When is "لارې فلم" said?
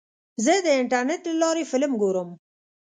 1.41-1.91